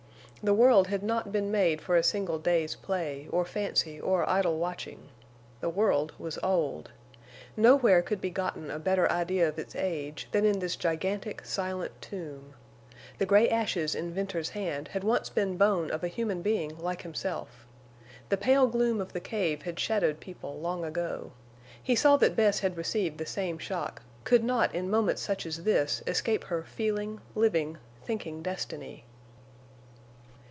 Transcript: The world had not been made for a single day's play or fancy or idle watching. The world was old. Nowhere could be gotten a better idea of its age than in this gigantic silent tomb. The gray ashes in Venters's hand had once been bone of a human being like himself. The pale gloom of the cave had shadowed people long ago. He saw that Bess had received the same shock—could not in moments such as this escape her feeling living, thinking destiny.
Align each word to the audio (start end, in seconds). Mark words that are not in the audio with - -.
The 0.43 0.55
world 0.55 0.87
had 0.87 1.03
not 1.03 1.31
been 1.31 1.51
made 1.51 1.81
for 1.83 1.95
a 1.95 2.01
single 2.01 2.39
day's 2.39 2.75
play 2.75 3.27
or 3.29 3.45
fancy 3.45 3.99
or 4.01 4.27
idle 4.27 4.57
watching. 4.57 5.09
The 5.59 5.69
world 5.69 6.13
was 6.17 6.39
old. 6.41 6.89
Nowhere 7.55 8.01
could 8.01 8.19
be 8.19 8.31
gotten 8.31 8.71
a 8.71 8.79
better 8.79 9.07
idea 9.11 9.47
of 9.47 9.59
its 9.59 9.75
age 9.75 10.27
than 10.31 10.43
in 10.43 10.57
this 10.57 10.75
gigantic 10.75 11.45
silent 11.45 11.91
tomb. 12.01 12.55
The 13.19 13.27
gray 13.27 13.47
ashes 13.49 13.93
in 13.93 14.15
Venters's 14.15 14.49
hand 14.49 14.87
had 14.87 15.03
once 15.03 15.29
been 15.29 15.57
bone 15.57 15.91
of 15.91 16.03
a 16.03 16.07
human 16.07 16.41
being 16.41 16.75
like 16.79 17.03
himself. 17.03 17.67
The 18.29 18.35
pale 18.35 18.65
gloom 18.65 18.99
of 18.99 19.13
the 19.13 19.19
cave 19.21 19.61
had 19.61 19.79
shadowed 19.79 20.19
people 20.19 20.59
long 20.59 20.83
ago. 20.83 21.33
He 21.83 21.93
saw 21.95 22.17
that 22.17 22.35
Bess 22.35 22.61
had 22.61 22.77
received 22.77 23.19
the 23.19 23.27
same 23.27 23.59
shock—could 23.59 24.43
not 24.43 24.73
in 24.73 24.89
moments 24.89 25.21
such 25.21 25.45
as 25.45 25.65
this 25.65 26.01
escape 26.07 26.45
her 26.45 26.63
feeling 26.63 27.21
living, 27.35 27.77
thinking 28.03 28.41
destiny. 28.41 29.05